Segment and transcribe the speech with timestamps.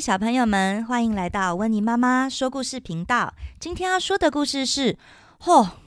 [0.00, 3.34] 小朋友们，欢迎来到温妮妈妈说故事频道。
[3.58, 4.98] 今天要说的故事是：
[5.46, 5.78] 哦，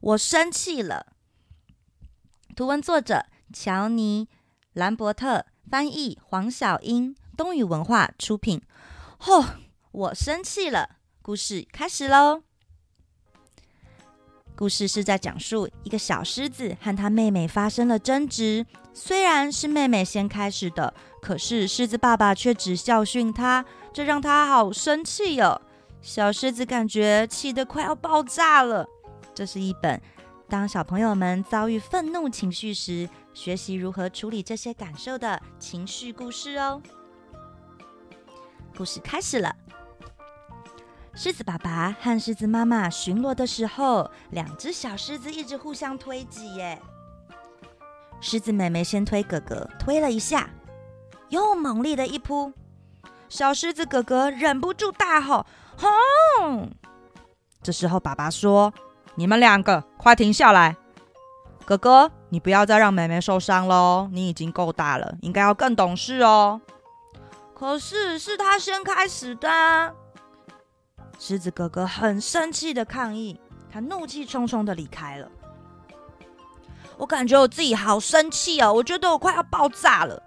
[0.00, 1.06] 我生气了。
[2.54, 4.26] 图文作者乔尼·
[4.74, 8.62] 兰伯特，翻译黄小英，东雨文化出品。
[9.26, 9.44] 哦，
[9.90, 10.96] 我生气了。
[11.20, 12.45] 故事开始喽。
[14.56, 18.64] 故事是在讲述一个小狮子和他妹妹发生了争执。
[18.94, 25.60] 虽然是妹妹先开始的，可是狮子爸爸却只教训他，这让他好生气哟。
[26.00, 28.86] 小狮子感觉气得快要爆炸了。
[29.34, 30.00] 这是一本
[30.48, 36.80] 当小朋友们遭遇愤怒情绪时，学习如何处理这些感受的情绪故事哦。
[38.74, 39.54] 故事开始了。
[41.18, 46.78] 狮子爸爸和狮子妈妈巡逻的时候，两只小狮子一直互相推挤耶。
[48.20, 50.50] 狮子妹妹先推哥哥，推了一下，
[51.30, 52.52] 又猛力的一扑，
[53.30, 55.46] 小狮子哥哥忍不住大吼
[55.78, 55.88] ：“吼！”
[57.64, 58.74] 这时候爸爸说
[59.16, 60.76] ：“你们两个快停下来！
[61.64, 66.60] 哥哥，你不要再让妹妹受伤喽，你已经够大了，应该要更懂事哦。”
[67.58, 69.94] 可是是他先开始的。
[71.18, 73.40] 狮子哥哥很生气的抗议，
[73.72, 75.28] 他怒气冲冲的离开了。
[76.98, 80.22] 我感觉我自己好生气哦，我觉得我快要爆炸了。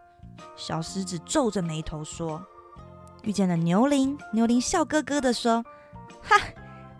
[0.55, 2.43] 小狮子皱着眉头说
[3.23, 5.63] ：“遇见了牛铃，牛铃笑咯咯的说
[6.21, 6.35] ：‘哈，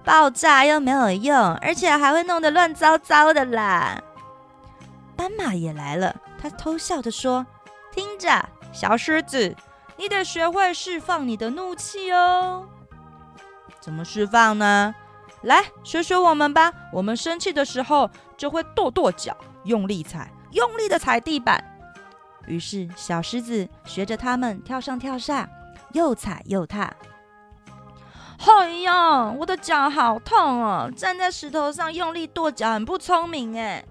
[0.04, 4.02] 爆炸又没有用，而且还会弄得乱糟糟的啦。’
[5.16, 7.46] 斑马也来了，他偷笑的说
[7.92, 9.56] ：‘听着，小狮子，
[9.98, 12.68] 你得学会释放你的怒气哦。’”
[13.90, 14.94] 怎么释放呢？
[15.42, 16.72] 来学学我们吧。
[16.94, 21.60] 我们生气的时候就会跺跺脚，用力踩，用力的踩地板。
[22.46, 25.50] 于是小狮子学着他们跳上跳下，
[25.94, 26.94] 又踩又踏。
[28.38, 30.92] 哎呀，我的脚好痛哦！
[30.96, 33.84] 站在石头上用力跺脚很不聪明哎。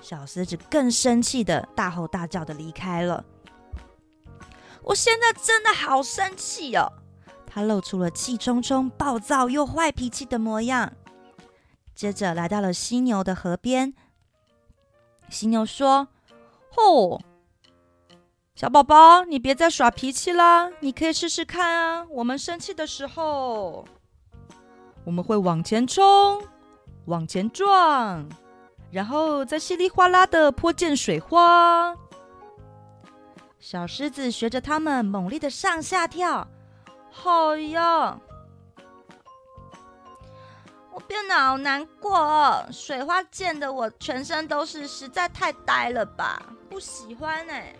[0.00, 3.22] 小狮子更生气的大吼大叫的离开了。
[4.82, 6.90] 我现在真的好生气哦。
[7.52, 10.92] 他露出了气冲冲、暴躁又坏脾气的模样。
[11.96, 13.92] 接着来到了犀牛的河边。
[15.28, 16.06] 犀牛说
[16.78, 17.20] ：“哦，
[18.54, 22.06] 小宝宝，你别再耍脾气了，你可以试试看啊。
[22.10, 23.84] 我们生气的时候，
[25.04, 26.40] 我们会往前冲，
[27.06, 28.28] 往前撞，
[28.92, 31.96] 然后再稀里哗啦的泼溅水花。”
[33.58, 36.46] 小狮子学着他们猛烈的上下跳。
[37.12, 38.18] 好呀，
[40.92, 46.40] 我变得好难过哦，水花溅得我全身都是，实在太呆了吧？
[46.68, 47.74] 不喜欢哎。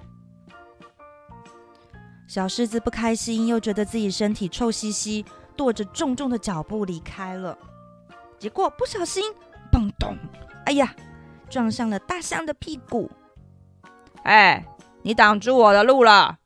[2.28, 5.24] 小狮子不开心，又觉得自己身体臭兮兮，
[5.56, 7.56] 跺着重重的脚步离开了。
[8.38, 9.34] 结果不小心，
[9.72, 10.16] 砰咚！
[10.66, 10.94] 哎呀，
[11.48, 13.10] 撞上了大象的屁股。
[14.24, 14.64] 哎，
[15.02, 16.39] 你挡住我的路了！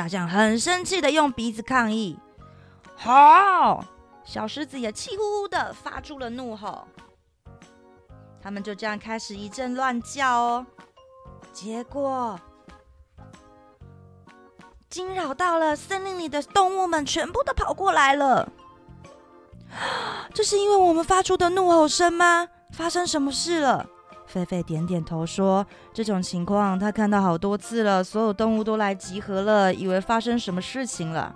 [0.00, 2.18] 大象很生气的用鼻子抗议，
[2.96, 3.84] 好，
[4.24, 6.88] 小狮子也气呼呼的发出了怒吼。
[8.42, 10.66] 他们就这样开始一阵乱叫哦，
[11.52, 12.40] 结果
[14.88, 18.50] 惊扰到了森林里的动物们，全部都跑过来了。
[20.32, 22.48] 这是因为我们发出的怒吼声吗？
[22.72, 23.86] 发生什么事了？
[24.32, 31.34] 狒狒点点头说：“这种情况他看到好多次了，所有动物都来集合了，以为发生什么事情了。”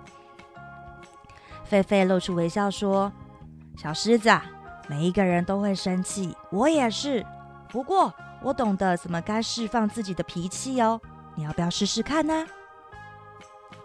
[1.69, 3.11] 狒狒露出微笑说
[3.75, 4.29] ：“小狮子，
[4.87, 7.25] 每一个人都会生气，我也是。
[7.69, 11.01] 不过我懂得怎么该释放自己的脾气哦。
[11.35, 12.45] 你要不要试试看呢？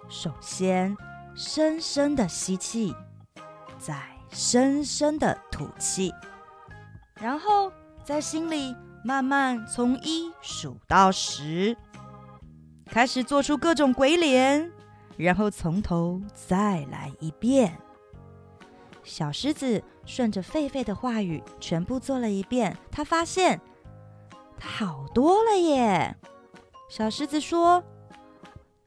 [0.08, 0.96] 首先，
[1.34, 2.94] 深深的吸气，
[3.78, 3.96] 再
[4.30, 6.12] 深深的吐气，
[7.14, 7.72] 然后
[8.04, 11.76] 在心里。”慢慢从一数到十，
[12.86, 14.70] 开始做出各种鬼脸，
[15.16, 17.78] 然后从头再来一遍。
[19.02, 23.58] 小狮子顺着狒狒的话语全部做了一遍，他发现
[24.58, 26.14] 他好多了耶。
[26.90, 27.82] 小狮子说：“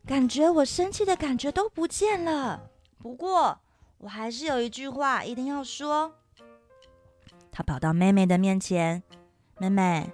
[0.06, 2.70] 感觉我生气的感觉都不见了，
[3.00, 3.58] 不过
[3.98, 6.14] 我还是有一句话一定要说。”
[7.52, 9.02] 他跑到妹妹的面前。
[9.60, 10.12] 妹妹，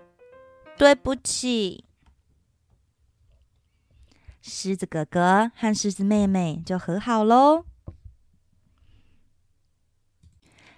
[0.77, 1.83] 对不起。
[4.41, 7.65] 狮子哥哥和狮子妹妹就和好喽。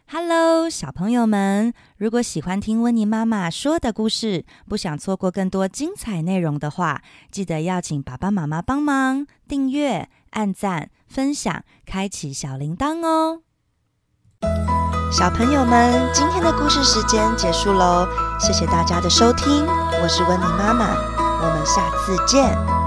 [0.07, 1.73] Hello，小朋友们！
[1.95, 13.43] 如果喜欢听温妮妈妈说的故事，不想错过更多精彩内容的话，记得要请爸爸妈妈帮忙订阅、按赞、分享、开启小铃铛哦。
[15.13, 18.05] 小朋友们，今天的故事时间结束喽，
[18.41, 19.67] 谢谢大家的收听，
[20.01, 20.95] 我是温妮妈妈，
[21.43, 22.80] 我们下次见。